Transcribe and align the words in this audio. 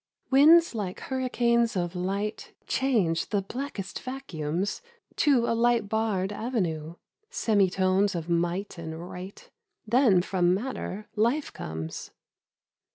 Winds 0.31 0.73
like 0.73 0.99
hurricanes 0.99 1.75
of 1.77 1.95
light 1.95 2.55
Change 2.65 3.29
the 3.29 3.43
blackest 3.43 3.99
vacuums 4.01 4.81
To 5.17 5.45
a 5.45 5.53
light 5.53 5.89
barred 5.89 6.33
avenue— 6.33 6.95
Semitones 7.43 8.15
of 8.15 8.27
might 8.27 8.79
and 8.79 8.99
right; 9.07 9.47
Then 9.85 10.23
from 10.23 10.55
matter 10.55 11.07
life 11.15 11.53
comes. 11.53 12.09